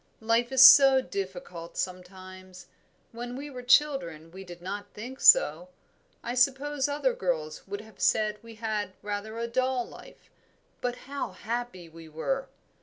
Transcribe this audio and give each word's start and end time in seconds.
"Life 0.19 0.51
is 0.51 0.65
so 0.65 0.99
difficult, 0.99 1.77
sometimes: 1.77 2.65
when 3.11 3.35
we 3.35 3.51
were 3.51 3.61
children 3.61 4.31
we 4.31 4.43
did 4.43 4.59
not 4.59 4.87
think 4.95 5.19
so. 5.19 5.69
I 6.23 6.33
suppose 6.33 6.87
other 6.89 7.13
girls 7.13 7.67
would 7.67 7.81
have 7.81 7.99
said 8.01 8.39
we 8.41 8.55
had 8.55 8.93
rather 9.03 9.37
a 9.37 9.45
dull 9.45 9.85
life; 9.87 10.31
but 10.81 10.95
how 11.05 11.33
happy 11.33 11.87
we 11.87 12.09
were! 12.09 12.49